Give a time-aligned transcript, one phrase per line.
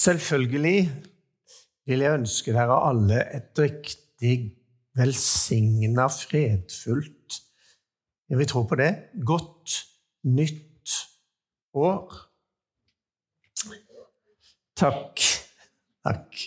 [0.00, 0.90] Selvfølgelig
[1.86, 4.36] vil jeg ønske dere alle et riktig
[4.96, 7.40] velsigna, fredfullt
[8.30, 8.90] Jeg vil tro på det
[9.26, 9.74] godt
[10.24, 10.94] nytt
[11.74, 12.14] år.
[14.76, 15.20] Takk.
[16.04, 16.40] Takk.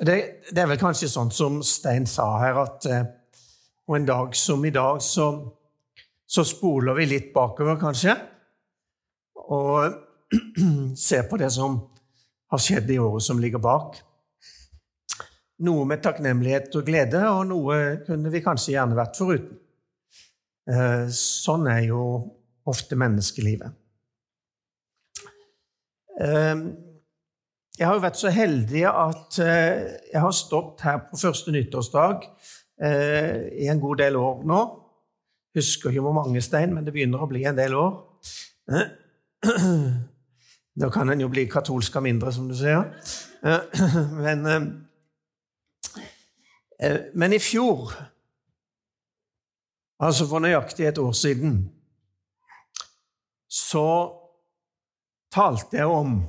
[0.00, 0.14] Det,
[0.50, 3.02] det, er vel kanskje sånn som Stein sa her, at eh,
[3.84, 5.26] på en dag som i dag så,
[6.24, 8.14] så spoler vi litt bakover, kanskje,
[9.50, 9.96] og
[11.08, 11.80] se på det som
[12.50, 13.98] har skjedd i året som ligger bak.
[15.66, 19.58] Noe med takknemlighet og glede, og noe kunne vi kanskje gjerne vært foruten.
[20.70, 22.02] Eh, sånn er jo
[22.70, 23.74] ofte menneskelivet.
[26.20, 26.62] Eh,
[27.80, 32.28] jeg har jo vært så heldig at eh, jeg har stått her på første nyttårsdag
[32.80, 34.58] i en god del år nå.
[35.52, 37.98] Husker ikke hvor mange stein, men det begynner å bli en del år.
[40.80, 42.92] Da kan en jo bli katolsk av mindre, som du sier.
[44.24, 44.46] Men
[46.82, 47.92] Eh, men i fjor,
[50.00, 51.58] altså for nøyaktig et år siden,
[53.50, 53.88] så
[55.32, 56.20] talte jeg om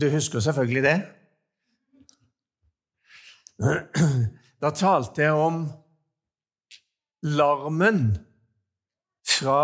[0.00, 0.98] Du husker selvfølgelig det?
[4.62, 5.66] Da talte jeg om
[7.22, 7.98] larmen
[9.28, 9.60] fra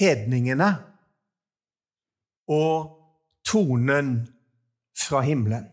[0.00, 0.70] hedningene
[2.50, 2.96] og
[3.46, 4.14] tonen
[4.98, 5.68] fra himmelen.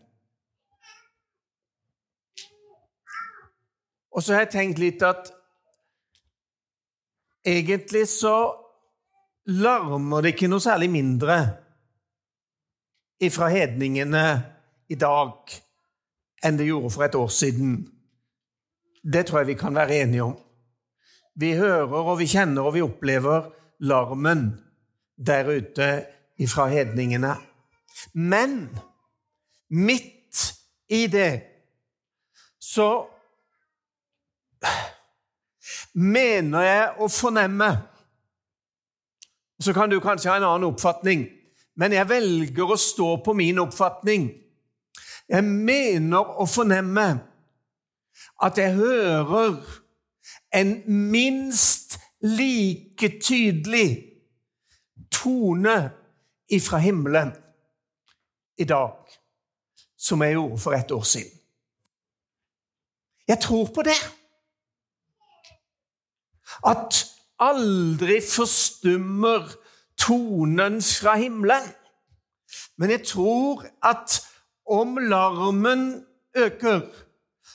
[4.14, 5.30] Og så har jeg tenkt litt at
[7.46, 8.36] egentlig så
[9.48, 11.38] larmer det ikke noe særlig mindre
[13.24, 14.24] ifra hedningene
[14.90, 15.54] i dag
[16.44, 17.78] enn det gjorde for et år siden.
[19.02, 20.34] Det tror jeg vi kan være enige om.
[21.38, 23.48] Vi hører og vi kjenner og vi opplever
[23.78, 24.60] larmen
[25.26, 26.06] der ute
[26.38, 27.36] ifra hedningene.
[28.12, 28.78] Men
[29.68, 30.54] midt
[30.88, 31.42] i det
[32.60, 33.06] så
[35.94, 37.70] mener jeg å fornemme
[39.58, 41.24] Så kan du kanskje ha en annen oppfatning,
[41.74, 44.28] men jeg velger å stå på min oppfatning.
[45.26, 47.06] Jeg mener å fornemme
[48.38, 49.58] at jeg hører
[50.54, 54.04] en minst like tydelig
[55.10, 55.90] tone
[56.50, 57.32] ifra himmelen
[58.58, 58.92] i dag
[59.98, 61.32] som jeg gjorde for et år siden.
[63.28, 63.98] Jeg tror på det
[66.66, 67.04] at
[67.38, 69.50] aldri forstummer
[69.98, 71.66] tonen fra himmelen.
[72.76, 74.22] Men jeg tror at
[74.66, 76.80] om larmen øker,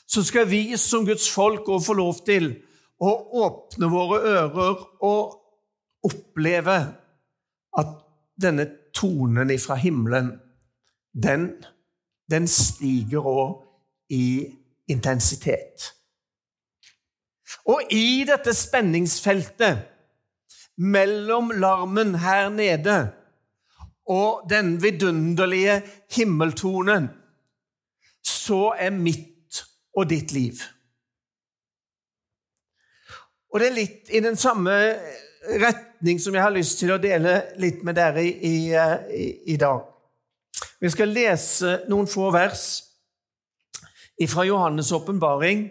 [0.07, 2.53] så skal vi som Guds folk òg få lov til
[3.00, 3.12] å
[3.46, 5.40] åpne våre ører og
[6.04, 6.78] oppleve
[7.78, 7.94] at
[8.42, 10.34] denne tonen fra himmelen,
[11.14, 11.50] den,
[12.32, 13.64] den stiger òg
[14.14, 14.26] i
[14.92, 15.94] intensitet.
[17.70, 19.84] Og i dette spenningsfeltet
[20.78, 22.98] mellom larmen her nede
[24.09, 27.08] og den vidunderlige himmeltonen,
[28.24, 29.64] så er mitt
[29.96, 30.59] og ditt liv.
[33.53, 34.74] Og det er litt i den samme
[35.62, 39.86] retning som jeg har lyst til å dele litt med dere i, i, i dag.
[40.81, 42.66] Vi skal lese noen få vers
[44.30, 45.68] fra Johannes' åpenbaring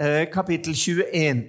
[0.00, 1.48] Eh, kapittel 21.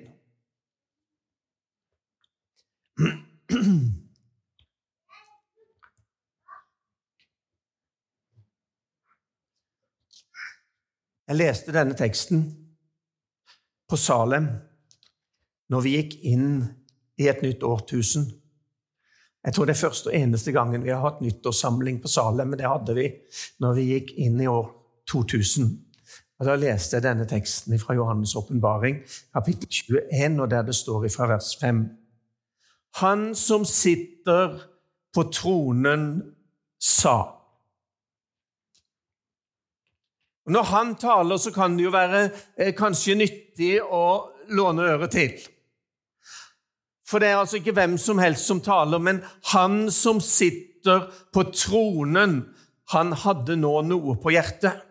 [11.28, 12.42] Jeg leste denne teksten
[13.86, 14.50] på Salem
[15.70, 16.50] når vi gikk inn
[17.20, 18.26] i et nytt årtusen.
[19.46, 22.60] Jeg tror det er første og eneste gangen vi har hatt nyttårssamling på Salem, men
[22.60, 23.08] det hadde vi
[23.64, 24.68] når vi gikk inn i år
[25.12, 25.70] 2000.
[26.40, 29.02] Og Da leste jeg denne teksten fra Johannes' åpenbaring,
[29.36, 29.68] kapittel
[30.12, 31.82] 21, og der det står fra vers 5.
[33.04, 34.60] Han som sitter
[35.14, 36.34] på tronen,
[36.80, 37.36] sa
[40.50, 45.36] Når han taler, så kan det jo være eh, kanskje nyttig å låne øret til.
[47.10, 49.24] For det er altså ikke hvem som helst som taler, men
[49.54, 52.44] han som sitter på tronen,
[52.94, 54.86] han hadde nå noe på hjertet.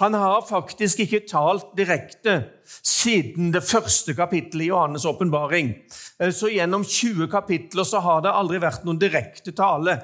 [0.00, 5.74] Han har faktisk ikke talt direkte siden det første kapittelet i Johannes' åpenbaring.
[6.20, 9.98] Eh, så gjennom 20 kapitler så har det aldri vært noen direkte tale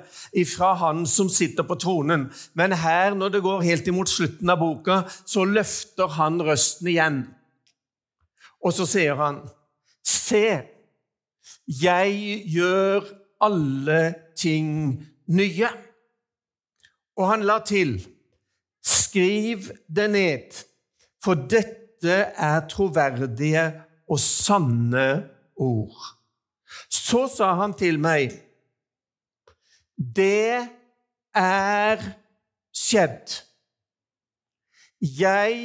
[0.52, 2.28] fra han som sitter på tronen.
[2.52, 7.22] Men her, når det går helt imot slutten av boka, så løfter han røsten igjen.
[8.62, 9.40] Og så sier han,
[10.04, 10.62] Se,
[11.66, 13.06] Jeg gjør
[13.40, 15.68] alle ting nye.
[17.16, 17.98] Og han la til
[18.82, 20.56] Skriv det ned,
[21.22, 23.62] for dette er troverdige
[24.10, 26.00] og sanne ord.
[26.90, 28.34] Så sa han til meg,
[29.94, 30.66] det
[31.38, 32.02] er
[32.74, 33.36] skjedd.
[34.98, 35.60] Jeg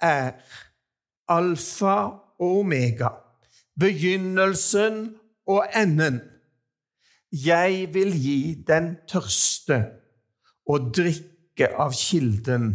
[0.00, 0.32] er
[1.28, 1.96] alfa
[2.40, 3.12] og omega,
[3.80, 5.02] begynnelsen
[5.46, 6.20] og enden.
[7.30, 9.82] Jeg vil gi den tørste
[10.66, 12.72] å drikke av kilden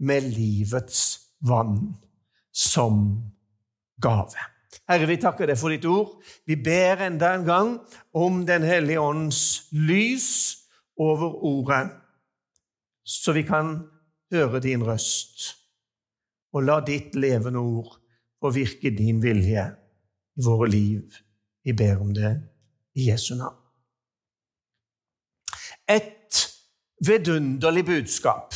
[0.00, 1.02] med livets
[1.44, 1.76] vann
[2.52, 3.02] som
[4.00, 4.48] gave.
[4.90, 6.16] Herre, vi takker deg for ditt ord.
[6.48, 7.76] Vi ber enda en gang
[8.16, 10.30] om Den hellige ånds lys
[10.98, 11.90] over ordet,
[13.04, 13.76] så vi kan
[14.32, 15.54] høre din røst.
[16.52, 17.99] Og la ditt levende ord
[18.40, 19.64] få virke din vilje
[20.36, 21.02] i våre liv.
[21.64, 22.32] Vi ber om det
[22.96, 23.56] i Jesu navn.
[25.88, 26.46] Et
[27.06, 28.54] vidunderlig budskap.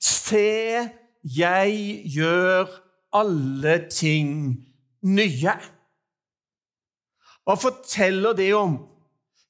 [0.00, 0.88] Se,
[1.24, 2.68] jeg gjør
[3.14, 4.32] alle ting
[5.04, 5.54] nye.
[7.44, 8.76] Hva forteller det om?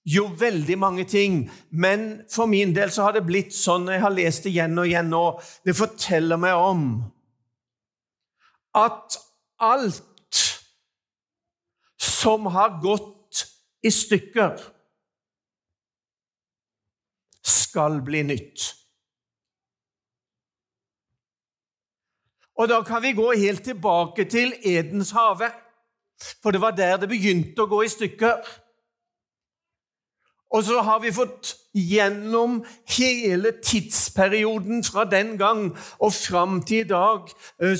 [0.04, 1.50] Jo, veldig mange ting.
[1.70, 4.88] Men for min del så har det blitt sånn jeg har lest det igjen og
[4.90, 5.22] igjen nå
[5.64, 6.82] Det forteller meg om
[8.74, 9.18] at
[9.62, 10.38] alt
[12.00, 13.44] som har gått
[13.84, 14.70] i stykker,
[17.44, 18.62] skal bli nytt.
[22.54, 25.50] Og da kan vi gå helt tilbake til Edens hage,
[26.42, 28.40] for det var der det begynte å gå i stykker.
[30.52, 32.60] Og så har vi fått gjennom
[32.96, 37.30] hele tidsperioden fra den gang og fram til i dag,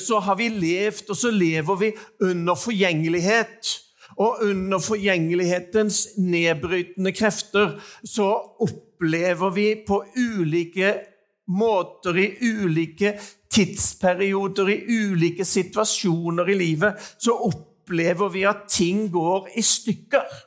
[0.01, 3.81] så har vi levd, og så lever vi under forgjengelighet.
[4.19, 8.29] Og under forgjengelighetens nedbrytende krefter så
[8.63, 10.93] opplever vi på ulike
[11.51, 13.17] måter, i ulike
[13.53, 14.79] tidsperioder, i
[15.11, 20.44] ulike situasjoner i livet, så opplever vi at ting går i stykker.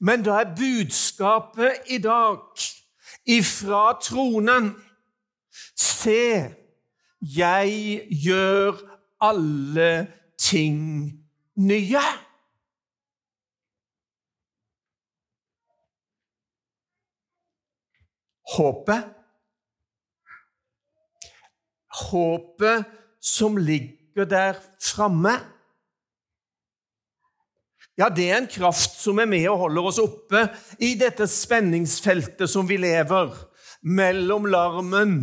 [0.00, 2.38] Men da er budskapet i dag
[3.26, 4.74] ifra tronen
[5.78, 6.54] Se,
[7.20, 8.78] jeg gjør
[9.20, 10.06] alle
[10.38, 10.78] ting
[11.56, 12.06] nye.
[18.58, 19.04] håpet.
[22.10, 22.84] Håpet
[23.20, 25.34] som ligger der framme.
[27.98, 30.44] Ja, det er en kraft som er med og holder oss oppe
[30.78, 33.32] i dette spenningsfeltet som vi lever.
[33.82, 35.14] Mellom larmen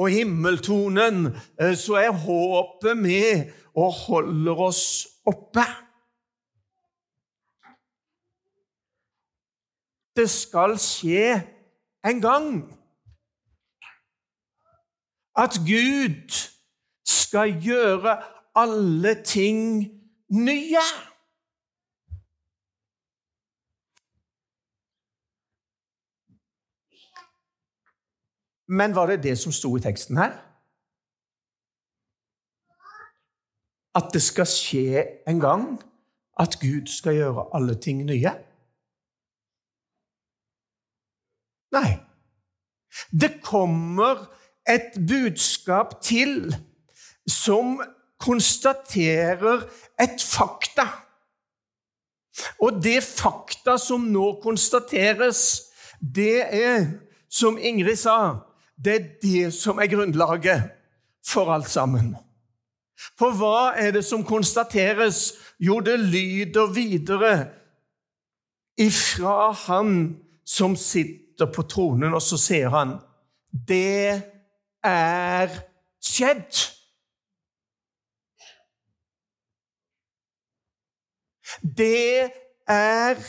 [0.00, 1.26] og himmeltonen
[1.60, 4.84] eh, så er håpet med og holder oss
[5.28, 5.64] oppe.
[10.16, 11.36] Det skal skje
[12.04, 12.50] en gang
[15.36, 16.32] at Gud
[17.08, 18.18] skal gjøre
[18.56, 19.88] alle ting
[20.32, 20.84] nye.
[28.72, 30.32] Men var det det som sto i teksten her?
[33.94, 35.66] At det skal skje en gang
[36.40, 38.32] at Gud skal gjøre alle ting nye?
[41.76, 41.90] Nei.
[43.12, 44.24] Det kommer
[44.68, 46.54] et budskap til
[47.28, 47.76] som
[48.20, 49.66] konstaterer
[50.00, 50.86] et fakta.
[52.64, 55.68] Og det fakta som nå konstateres,
[56.00, 56.86] det er,
[57.28, 58.16] som Ingrid sa,
[58.76, 60.70] det er det som er grunnlaget
[61.26, 62.14] for alt sammen.
[63.18, 65.32] For hva er det som konstateres?
[65.60, 67.32] Jo, det lyder videre
[68.78, 72.96] ifra Han som sitter på tronen, og så sier han
[73.52, 74.22] Det
[74.84, 75.50] er
[76.02, 76.62] skjedd.
[81.62, 82.30] Det
[82.68, 83.20] er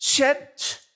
[0.00, 0.87] skjedd.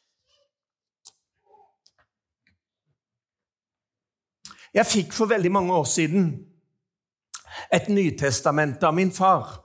[4.72, 6.30] Jeg fikk for veldig mange år siden
[7.72, 9.58] et Nytestamente av min far.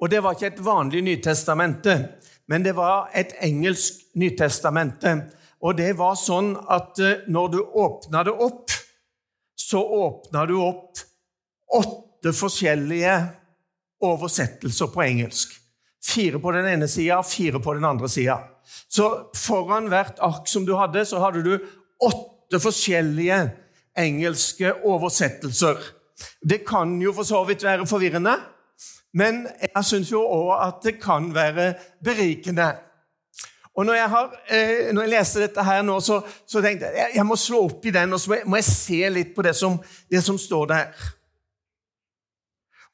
[0.00, 1.96] Og det var ikke et vanlig Nytestamente,
[2.48, 5.18] men det var et engelsk Nytestamente
[5.60, 8.72] og det var sånn at eh, når du åpna det opp,
[9.60, 11.02] så åpna du opp
[11.70, 13.12] åtte forskjellige
[14.02, 15.52] oversettelser på engelsk.
[16.00, 18.38] Fire på den ene sida, fire på den andre sida.
[18.88, 21.52] Så foran hvert ark som du hadde, så hadde du
[22.00, 23.42] åtte forskjellige
[24.00, 25.80] engelske oversettelser.
[26.42, 28.36] Det kan jo for så vidt være forvirrende,
[29.16, 32.70] men jeg syns jo òg at det kan være berikende.
[33.78, 37.14] Og når jeg, har, eh, når jeg leste dette her nå, så, så tenkte jeg
[37.14, 39.78] jeg må slå opp i den og så må jeg se litt på det som,
[40.10, 41.06] det som står der.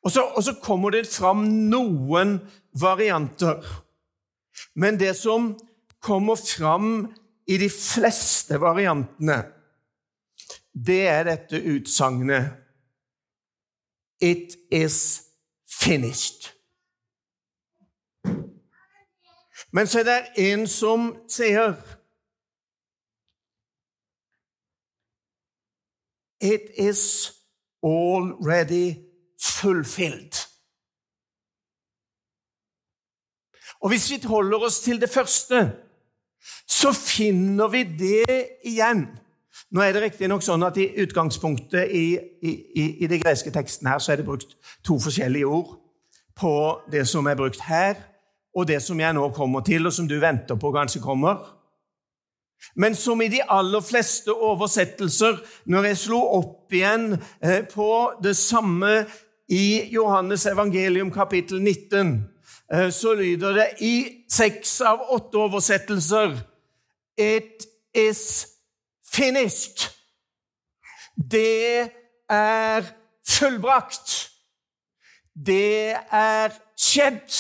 [0.07, 2.37] Og så, og så kommer det fram noen
[2.79, 3.65] varianter.
[4.79, 5.55] Men det som
[6.05, 7.09] kommer fram
[7.51, 9.41] i de fleste variantene,
[10.77, 12.53] det er dette utsagnet
[14.21, 15.23] It is
[15.81, 16.53] finished.
[19.73, 21.75] Men så er det en som sier
[26.41, 27.33] It is
[27.83, 28.95] already
[29.41, 30.33] fulfilled.
[33.81, 35.55] Og Hvis vi holder oss til det første,
[36.69, 39.26] så finner vi det igjen.
[39.75, 42.05] Nå er det riktignok sånn at i utgangspunktet i,
[42.47, 44.55] i, i de greske tekstene her, så er det brukt
[44.87, 45.75] to forskjellige ord
[46.39, 46.53] på
[46.93, 47.99] det som er brukt her,
[48.57, 51.43] og det som jeg nå kommer til, og som du venter på kanskje kommer.
[52.77, 57.91] Men som i de aller fleste oversettelser, når jeg slo opp igjen eh, på
[58.23, 59.03] det samme
[59.53, 62.17] i Johannes evangelium kapittel 19,
[62.73, 63.95] eh, så lyder det i
[64.31, 66.39] seks av åtte oversettelser
[67.19, 68.56] It is
[69.17, 69.91] finished.
[71.31, 71.91] Det
[72.29, 72.83] er
[73.29, 74.31] fullbrakt.
[75.47, 77.33] Det er skjedd.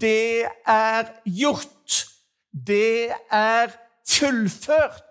[0.00, 2.04] Det er gjort.
[2.52, 3.74] Det er
[4.08, 5.04] fullført.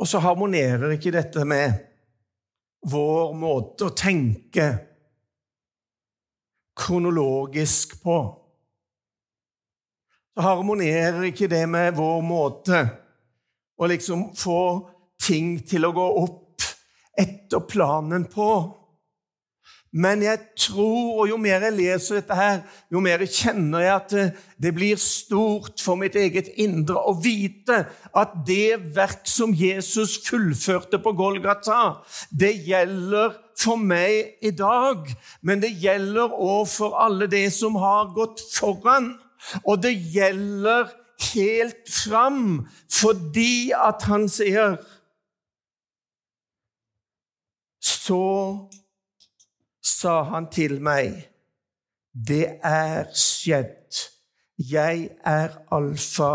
[0.00, 1.89] Og så harmonerer ikke dette med
[2.86, 4.70] vår måte å tenke
[6.80, 8.20] kronologisk på
[10.34, 12.78] så harmonerer ikke det med vår måte
[13.80, 14.60] å liksom få
[15.20, 16.64] ting til å gå opp
[17.20, 18.46] etter planen på.
[19.90, 22.60] Men jeg tror, og jo mer jeg leser dette, her,
[22.94, 24.12] jo mer kjenner jeg at
[24.62, 27.80] det blir stort for mitt eget indre å vite
[28.14, 35.10] at det verk som Jesus fullførte på Golgata, det gjelder for meg i dag,
[35.42, 39.16] men det gjelder òg for alle de som har gått foran.
[39.64, 40.94] Og det gjelder
[41.32, 44.78] helt fram fordi at han sier
[47.80, 48.16] Så
[49.82, 51.14] sa han til meg,
[52.12, 53.76] det er skjedd.
[54.60, 56.32] Jeg er alfa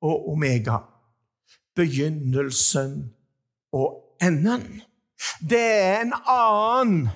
[0.00, 0.78] og omega,
[1.76, 3.10] begynnelsen
[3.72, 4.82] og enden.
[5.40, 7.10] Det er en annen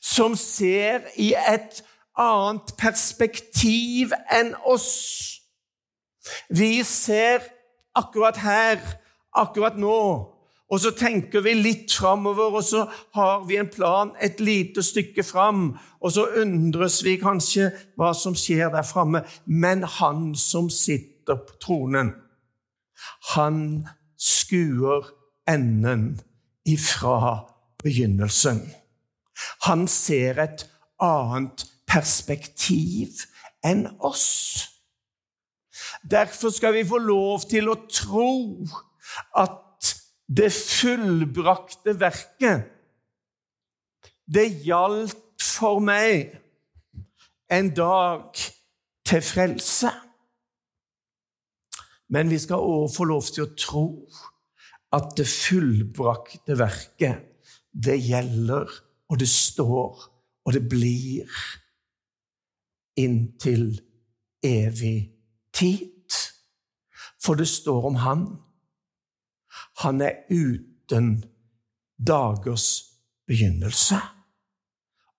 [0.00, 1.80] som ser i et
[2.18, 5.40] annet perspektiv enn oss.
[6.52, 7.40] Vi ser
[7.96, 8.78] akkurat her,
[9.32, 9.98] akkurat nå,
[10.72, 15.24] og så tenker vi litt framover, og så har vi en plan et lite stykke
[15.26, 17.68] fram, og så undres vi kanskje
[18.00, 19.20] hva som skjer der framme.
[19.44, 22.14] Men han som sitter på tronen,
[23.34, 23.58] han
[24.16, 25.12] skuer
[25.50, 26.22] enden
[26.64, 27.42] ifra
[27.84, 28.64] begynnelsen.
[29.68, 30.64] Han ser et
[31.02, 33.26] annet perspektiv
[33.66, 34.70] enn oss.
[36.08, 38.30] Derfor skal vi få lov til å tro
[39.36, 39.61] at
[40.28, 42.68] det fullbrakte verket,
[44.26, 46.32] det gjaldt for meg
[47.52, 48.38] en dag
[49.04, 49.90] til frelse.
[52.12, 53.86] Men vi skal òg få lov til å tro
[54.92, 57.28] at det fullbrakte verket,
[57.72, 58.68] det gjelder,
[59.08, 60.02] og det står,
[60.44, 61.28] og det blir
[63.00, 63.80] inntil
[64.44, 65.12] evig
[65.56, 65.88] tid.
[67.22, 68.26] For det står om han.
[69.80, 71.24] Han er uten
[71.96, 72.84] dagers
[73.26, 74.00] begynnelse.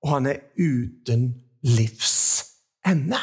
[0.04, 1.30] Og han er uten
[1.64, 2.44] livs
[2.86, 3.20] ende.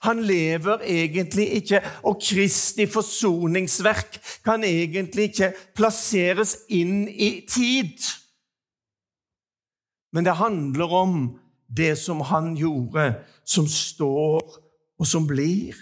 [0.00, 8.00] Han lever egentlig ikke, og Kristi forsoningsverk kan egentlig ikke plasseres inn i tid.
[10.12, 11.18] Men det handler om
[11.68, 13.12] det som han gjorde,
[13.44, 14.40] som står
[15.00, 15.76] og som blir,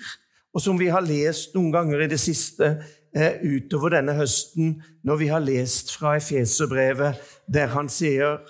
[0.54, 2.75] og som vi har lest noen ganger i det siste
[3.17, 8.41] eh, utover denne høsten, når vi har lest fra Efeserbrevet, der han sier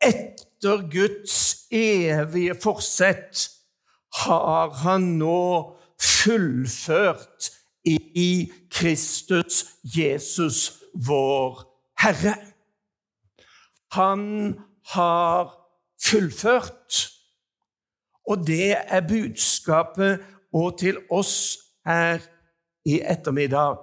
[0.00, 3.50] Etter Guds evige forsett
[4.24, 7.50] har han nå fullført
[7.84, 11.62] i Kristus Jesus, vår
[12.00, 12.34] Herre.
[13.92, 14.58] Han
[14.94, 15.52] har
[16.02, 17.08] fullført.
[18.26, 20.20] Og det er budskapet
[20.52, 22.20] og til oss her
[22.84, 23.78] i ettermiddag.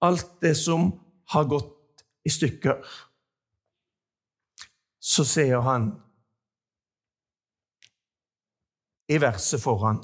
[0.00, 0.92] Alt det som
[1.24, 2.84] har gått i stykker.
[5.00, 5.90] Så sier han
[9.10, 10.02] i verset foran,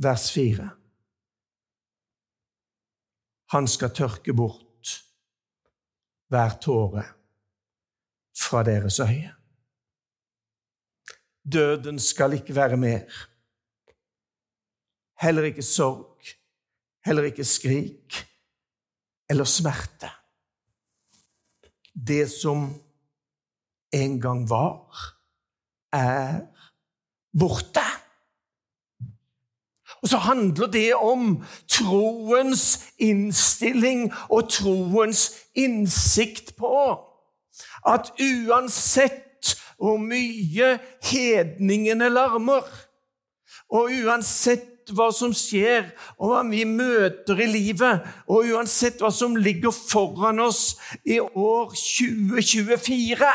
[0.00, 0.70] vers fire
[3.50, 4.92] Han skal tørke bort
[6.30, 7.02] hver tåre
[8.38, 9.32] fra deres øye.
[11.42, 13.10] Døden skal ikke være mer.
[15.20, 16.16] Heller ikke sorg,
[17.04, 18.26] heller ikke skrik
[19.30, 20.10] eller smerte.
[21.94, 22.70] Det som
[23.92, 24.96] en gang var,
[25.92, 26.40] er
[27.38, 27.84] borte.
[30.02, 36.72] Og så handler det om troens innstilling og troens innsikt på
[37.86, 40.74] at uansett hvor mye
[41.04, 42.64] hedningene larmer,
[43.70, 49.38] og uansett hva som skjer, og hva vi møter i livet, og uansett hva som
[49.38, 53.32] ligger foran oss i år 2024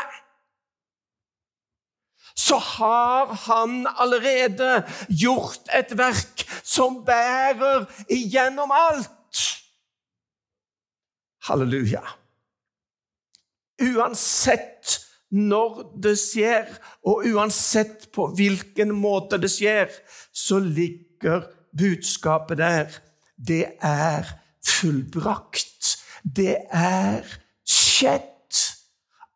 [2.36, 9.40] så har han allerede gjort et verk som bærer igjennom alt.
[11.48, 12.02] Halleluja.
[13.82, 14.98] Uansett
[15.30, 16.68] når det skjer,
[17.08, 19.90] og uansett på hvilken måte det skjer,
[20.32, 21.05] så ligger
[21.78, 22.90] budskapet der.
[23.36, 24.24] Det er
[24.66, 25.98] fullbrakt.
[26.36, 27.24] Det er
[27.64, 28.32] skjedd.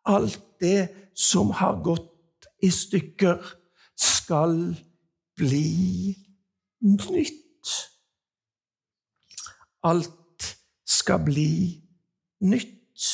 [0.04, 3.56] Alt det som har gått i stykker,
[4.00, 4.76] skal
[5.36, 6.16] bli
[6.80, 7.72] nytt.
[9.82, 10.56] Alt
[10.88, 11.80] skal bli
[12.40, 13.06] nytt.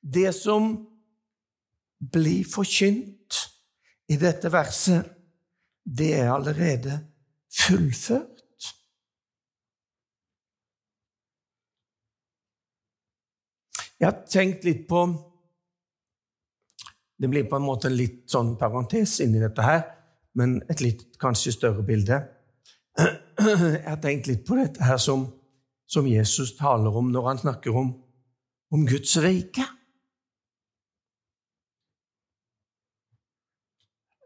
[0.00, 0.76] Det som
[2.12, 3.55] blir forkynt
[4.08, 5.06] i dette verset,
[5.84, 6.98] det er allerede
[7.52, 8.32] fullført.
[13.96, 15.06] Jeg har tenkt litt på
[17.16, 19.84] det blir på en måte en litt sånn parentes inni dette her,
[20.36, 22.20] men et litt kanskje større bilde.
[22.96, 25.26] Jeg har tenkt litt på dette her som,
[25.88, 27.90] som Jesus taler om når han snakker om,
[28.72, 29.64] om Guds rike.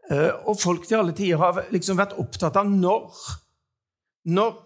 [0.11, 3.19] og folk til alle tider har liksom vært opptatt av når.
[4.31, 4.57] Når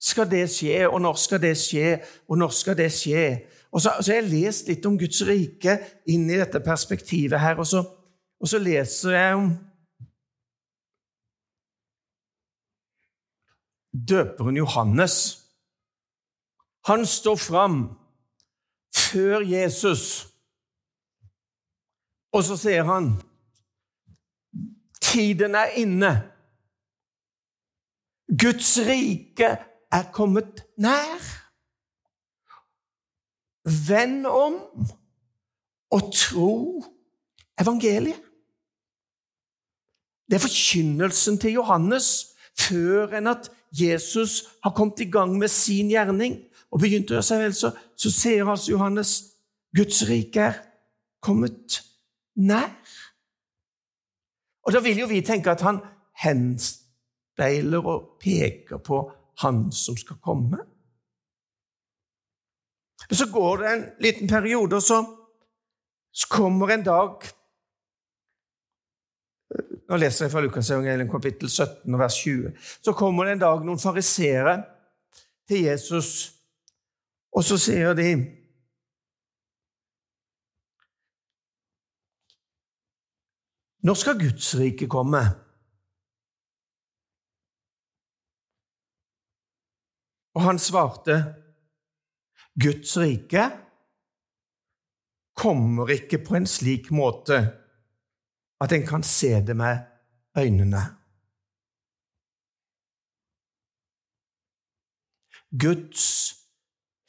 [0.00, 1.88] skal det skje, og når skal det skje,
[2.28, 3.24] og når skal det skje?
[3.70, 5.76] Og så, så har jeg lest litt om Guds rike
[6.10, 7.82] inn i dette perspektivet her, og så,
[8.40, 9.50] og så leser jeg om
[13.92, 15.16] døperen Johannes.
[16.88, 17.80] Han står fram
[18.96, 20.26] før Jesus,
[22.32, 23.12] og så sier han
[25.10, 26.12] Tiden er inne.
[28.30, 29.48] Guds rike
[29.90, 31.18] er kommet nær.
[33.88, 34.54] Vend om
[35.90, 36.84] og tro
[37.60, 38.22] evangeliet.
[40.30, 45.90] Det er forkynnelsen til Johannes før enn at Jesus har kommet i gang med sin
[45.90, 46.38] gjerning
[46.70, 49.14] og begynt å gjøre seg vel, så, så ser altså Johannes
[49.74, 50.60] Guds rike er
[51.22, 51.80] kommet
[52.38, 52.70] nær.
[54.66, 55.80] Og da vil jo vi tenke at han
[56.22, 59.02] henspeiler og peker på
[59.40, 60.60] han som skal komme.
[63.08, 65.04] Men så går det en liten periode, og så,
[66.30, 67.30] kommer en dag
[69.90, 72.52] Nå leser jeg fra Lukasevangeliet kapittel 17 vers 20.
[72.82, 74.52] Så kommer det en dag noen fariseere
[75.50, 76.30] til Jesus,
[77.34, 78.12] og så sier de
[83.82, 85.22] Når skal Guds rike komme?
[90.36, 91.16] Og han svarte
[92.60, 93.48] Guds rike
[95.40, 97.38] kommer ikke på en slik måte
[98.60, 99.78] at en kan se det med
[100.36, 100.82] øynene.
[105.50, 106.04] Guds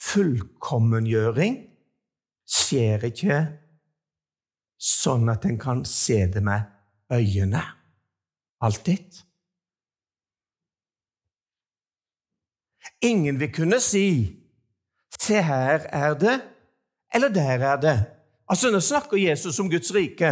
[0.01, 1.57] fullkommengjøring
[2.47, 3.41] skjer ikke
[4.81, 6.65] sånn at en kan se det med
[7.13, 7.61] øynene.
[8.61, 9.21] Alltid.
[13.01, 14.37] Ingen vil kunne si
[15.21, 16.39] Se, her er det,
[17.13, 17.97] eller der er det.
[18.49, 20.31] Altså, Nå snakker Jesus om Guds rike,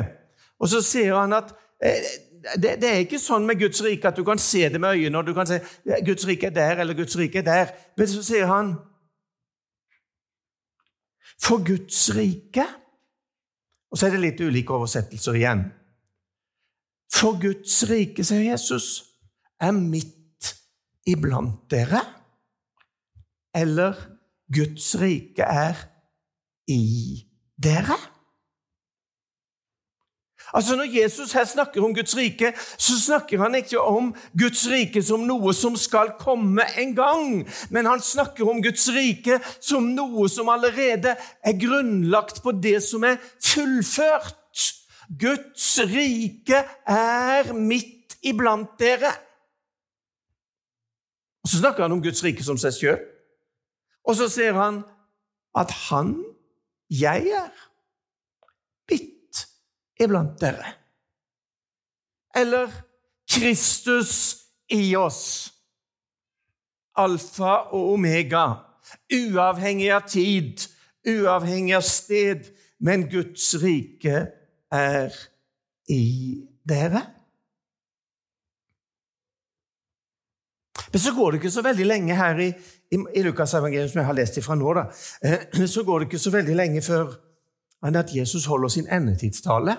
[0.59, 1.51] og så sier han at
[1.83, 2.07] eh,
[2.55, 5.21] det, det, er ikke sånn med Guds rike at du kan se det med øynene,
[5.21, 5.59] og du kan si
[6.07, 7.73] Guds rike er der, eller Guds rike er der.
[7.99, 8.73] Men så sier han
[11.39, 12.65] For Guds rike
[13.89, 15.63] Og så er det litt ulike oversettelser igjen.
[17.13, 18.89] For Guds rike, sier Jesus,
[19.59, 20.53] er midt
[21.09, 22.03] iblant dere.
[23.57, 23.97] Eller
[24.53, 25.79] Guds rike er
[26.69, 27.25] i
[27.57, 27.97] dere.
[30.53, 35.03] Altså Når Jesus her snakker om Guds rike, så snakker han ikke om Guds rike
[35.03, 40.29] som noe som skal komme en gang, men han snakker om Guds rike som noe
[40.29, 44.35] som allerede er grunnlagt på det som er fullført.
[45.19, 49.13] Guds rike er midt iblant dere.
[51.43, 52.99] Og Så snakker han om Guds rike som seg sjøl.
[54.05, 54.83] Og så ser han
[55.57, 56.13] at han,
[56.89, 57.49] jeg er,
[59.99, 60.75] iblant dere.
[62.35, 62.71] Eller
[63.29, 64.13] Kristus
[64.71, 65.51] i oss.
[66.99, 68.47] Alfa og omega.
[69.13, 70.65] Uavhengig av tid,
[71.07, 72.49] uavhengig av sted,
[72.81, 74.25] men Guds rike
[74.73, 75.15] er
[75.89, 76.03] i
[76.67, 77.03] dere.
[80.89, 82.49] Men så går det ikke så veldig lenge her i,
[82.89, 84.87] i, i Lukas evangelium, som jeg har lest ifra nå, da,
[85.21, 87.11] eh, så går det ikke så veldig lenge før
[87.83, 89.77] at Jesus holder sin endetidstale.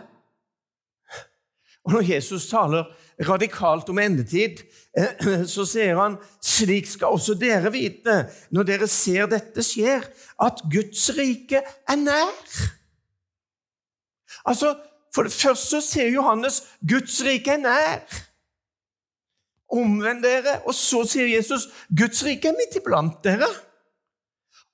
[1.84, 2.84] Og Når Jesus taler
[3.28, 4.60] radikalt om endetid,
[4.98, 10.04] eh, så sier han slik skal også dere vite, når dere ser dette skjer,
[10.40, 12.36] at Guds rike er nær.
[14.44, 14.76] Altså,
[15.14, 18.20] For det første ser Johannes Guds rike er nær.
[19.70, 20.60] Omvend dere.
[20.66, 21.66] Og så sier Jesus
[21.98, 23.48] Guds rike er midt iblant dere.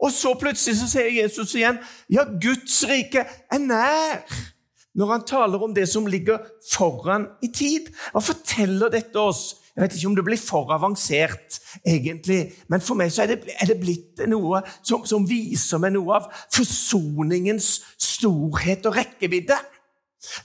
[0.02, 1.78] Og så plutselig så sier Jesus igjen
[2.12, 4.26] ja, Guds rike er nær
[4.96, 6.40] når han taler om det som ligger
[6.72, 7.90] foran i tid.
[8.14, 9.50] Hva forteller dette oss?
[9.76, 12.38] Jeg vet ikke om det blir for avansert, egentlig,
[12.72, 16.16] men for meg så er det, er det blitt noe som, som, viser meg noe
[16.16, 17.68] av forsoningens
[18.00, 19.58] storhet og rekkevidde.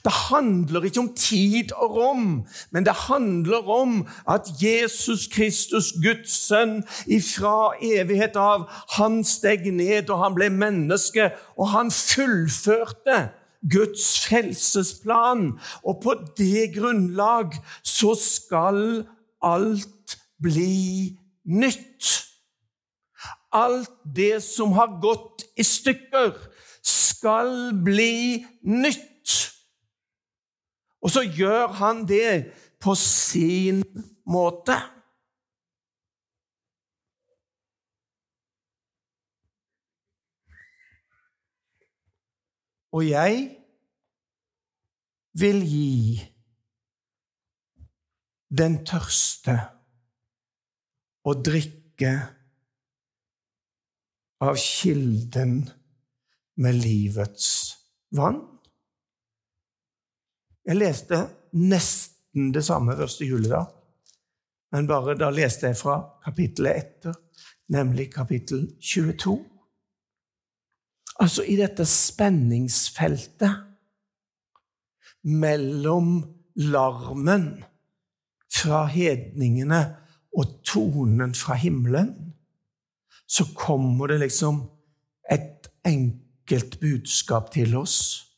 [0.04, 2.26] Det handler ikke om tid og rom,
[2.70, 10.10] men det handler om at Jesus Kristus, Guds sønn, ifra evighet av, han steg ned,
[10.10, 13.28] og han ble menneske, og han fullførte
[13.70, 15.52] Guds frelsesplan.
[15.86, 19.04] Og på det grunnlag så skal
[19.42, 21.14] alt bli
[21.44, 22.10] nytt.
[23.52, 26.34] Alt det som har gått i stykker,
[26.82, 29.11] skal bli nytt.
[31.02, 33.82] Og så gjør han det på sin
[34.26, 34.76] måte.
[42.92, 43.38] Og jeg
[45.40, 46.20] vil gi
[48.52, 49.56] den tørste
[51.24, 52.12] å drikke
[54.44, 55.54] av kilden
[56.60, 57.48] med livets
[58.12, 58.51] vann.
[60.66, 61.18] Jeg leste
[61.58, 63.66] nesten det samme første juledag,
[64.72, 67.16] men bare da leste jeg fra kapittelet etter,
[67.72, 69.34] nemlig kapittel 22.
[71.20, 73.50] Altså i dette spenningsfeltet
[75.22, 76.14] mellom
[76.54, 77.64] larmen
[78.52, 79.82] fra hedningene
[80.38, 82.14] og tonen fra himmelen,
[83.26, 84.62] så kommer det liksom
[85.30, 88.31] et enkelt budskap til oss.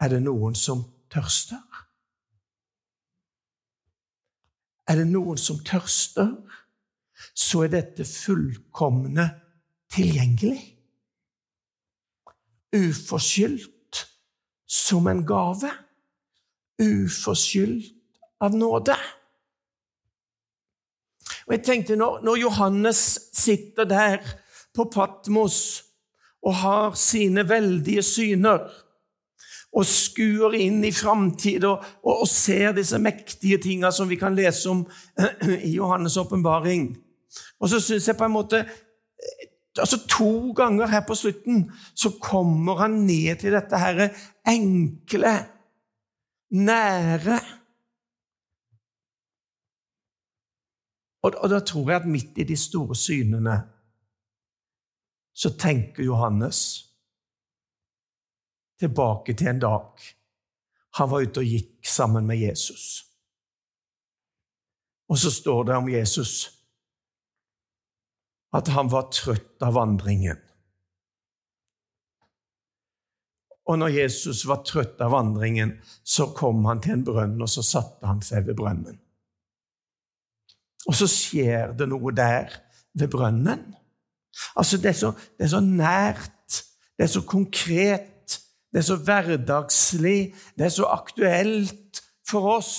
[0.00, 1.62] Er det noen som tørster?
[4.88, 6.30] Er det noen som tørster,
[7.34, 9.26] så er dette fullkomne
[9.92, 10.60] tilgjengelig.
[12.76, 14.04] Uforskyldt
[14.68, 15.70] som en gave.
[16.78, 17.94] Uforskyldt
[18.40, 18.96] av nåde.
[21.48, 23.00] Og jeg tenkte, når, når Johannes
[23.34, 24.20] sitter der
[24.76, 25.82] på Patmos
[26.44, 28.68] og har sine veldige syner
[29.78, 34.34] og skuer inn i framtid og, og, og, ser disse mektige tinga som vi kan
[34.34, 34.82] lese om
[35.68, 36.90] i Johannes' åpenbaring.
[37.60, 38.64] Og så syns jeg på en måte
[39.78, 44.08] altså To ganger her på slutten så kommer han ned til dette her
[44.48, 45.34] enkle,
[46.50, 47.38] nære
[51.22, 53.56] og, og da tror jeg at midt i de store synene
[55.38, 56.87] så tenker Johannes
[58.78, 60.08] tilbake til en dag
[60.98, 63.04] han var ute og gikk sammen med Jesus.
[65.08, 66.32] Og så står det om Jesus
[68.56, 70.40] at han var trøtt av vandringen.
[73.68, 77.64] Og når Jesus var trøtt av vandringen, så kom han til en brønn, og så
[77.64, 78.96] satte han seg ved brønnen.
[80.88, 82.54] Og så skjer det noe der
[82.96, 83.66] ved brønnen.
[84.56, 86.62] Altså, det er, så, det er så nært,
[86.96, 88.08] det er så konkret,
[88.72, 92.74] det er så hverdagslig, det er så aktuelt for oss.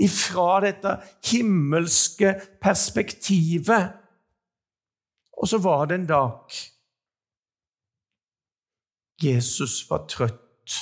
[0.00, 0.96] Ifra dette
[1.28, 3.92] himmelske perspektivet.
[5.36, 6.56] Og så var det en dag
[9.22, 10.80] Jesus var trøtt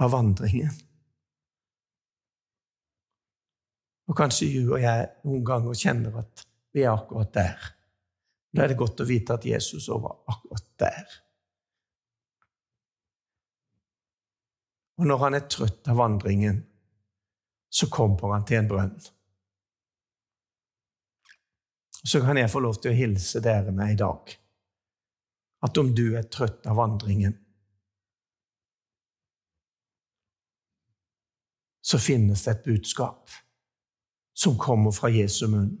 [0.00, 0.72] av vandringen.
[4.08, 7.68] Og kanskje du og jeg noen ganger kjenner at vi er akkurat der.
[8.54, 11.20] Da er det godt å vite at Jesus var akkurat der.
[14.98, 16.62] Og når han er trøtt av vandringen,
[17.74, 18.94] så kommer han til en brønn.
[22.04, 24.36] Så kan jeg få lov til å hilse dere med i dag
[25.64, 27.38] at om du er trøtt av vandringen,
[31.84, 33.32] så finnes det et budskap
[34.36, 35.72] som kommer fra Jesu munn.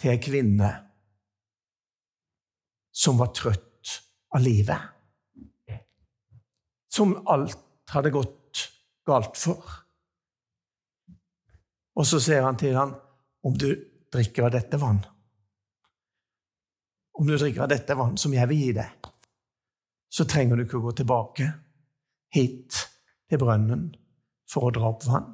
[0.00, 0.70] Til ei kvinne
[3.00, 3.92] som var trøtt
[4.36, 4.80] av livet.
[6.92, 8.66] Som alt hadde gått
[9.08, 9.64] galt for.
[11.96, 12.92] Og så sier han til ham,
[13.46, 13.70] om du
[14.12, 14.98] drikker av dette vann
[17.16, 19.08] Om du drikker av dette vann som jeg vil gi deg,
[20.08, 21.48] så trenger du ikke å gå tilbake
[22.36, 22.78] hit
[23.28, 23.90] til brønnen
[24.48, 25.28] for å dra opp vann.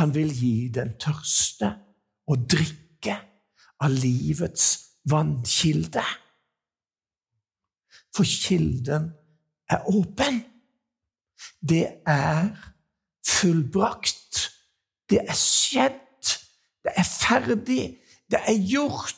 [0.00, 1.70] Han vil gi den tørste
[2.24, 3.18] å drikke
[3.84, 6.04] av livets vannkilde.
[8.16, 9.12] For kilden
[9.70, 10.42] er åpen.
[11.60, 12.48] Det er
[13.26, 14.50] fullbrakt.
[15.10, 16.34] Det er skjedd.
[16.84, 17.84] Det er ferdig.
[18.30, 19.14] Det er gjort.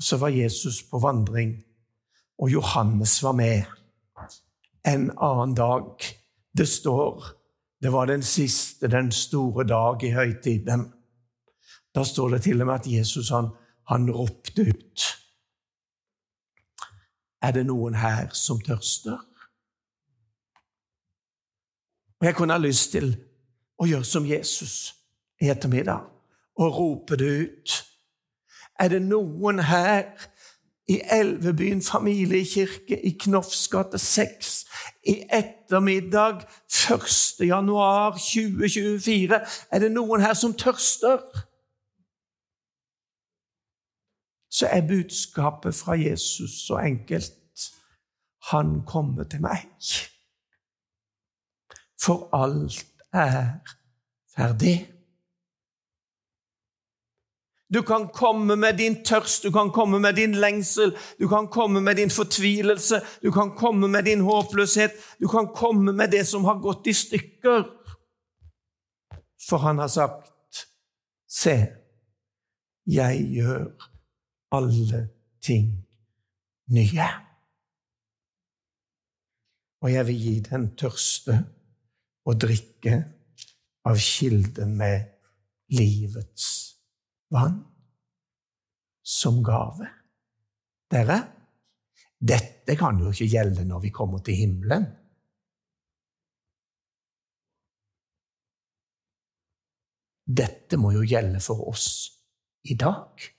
[0.00, 1.64] så var Jesus på vandring,
[2.38, 3.62] og Johannes var med.
[4.86, 6.04] En annen dag.
[6.56, 7.36] Det står
[7.82, 10.92] det var den siste, den store dag i høytiden.
[11.94, 13.50] Da står det til og med at Jesus han,
[13.88, 15.06] han ropte ut.
[17.42, 19.18] Er det noen her som tørster?
[22.20, 23.14] Og Jeg kunne ha lyst til
[23.80, 24.94] å gjøre som Jesus
[25.40, 26.04] i ettermiddag
[26.60, 27.76] og rope det ut.
[28.80, 30.04] Er det noen her
[30.90, 34.52] i Elvebyen familiekirke i Knofs gate 6
[35.08, 37.46] i ettermiddag 1.
[37.48, 39.40] januar 2024?
[39.72, 41.24] Er det noen her som tørster?
[44.60, 47.32] Så er budskapet fra Jesus så enkelt.
[48.50, 49.64] Han kommer til meg.
[52.02, 53.62] For alt er
[54.36, 54.74] ferdig.
[57.74, 61.80] Du kan komme med din tørst, du kan komme med din lengsel, du kan komme
[61.80, 66.44] med din fortvilelse, du kan komme med din håpløshet, du kan komme med det som
[66.44, 67.64] har gått i stykker.
[69.48, 70.66] For han har sagt,
[71.28, 71.56] se,
[72.86, 73.89] jeg gjør
[74.50, 75.00] alle
[75.42, 75.70] ting
[76.74, 77.08] nye.
[79.80, 81.38] Og jeg vil gi den tørste
[82.28, 82.98] å drikke
[83.88, 85.08] av kilden med
[85.72, 86.48] livets
[87.32, 87.62] vann
[89.06, 89.88] som gave.
[90.90, 91.18] Dere,
[92.20, 94.88] dette kan jo ikke gjelde når vi kommer til himmelen.
[100.30, 101.88] Dette må jo gjelde for oss
[102.70, 103.30] i dag.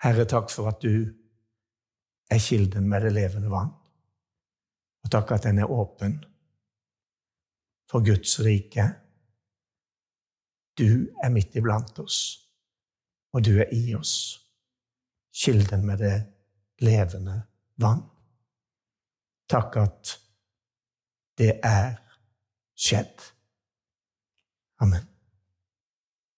[0.00, 1.10] Herre, takk for at du
[2.30, 3.72] er kilden med det levende vann.
[5.04, 6.18] Og takk at den er åpen
[7.90, 8.86] for Guds rike.
[10.78, 12.20] Du er midt iblant oss,
[13.34, 14.14] og du er i oss,
[15.34, 16.16] kilden med det
[16.80, 17.42] levende
[17.82, 18.06] vann.
[19.50, 20.16] Takk at
[21.40, 21.96] det er
[22.78, 23.30] skjedd.
[24.80, 25.09] Amen.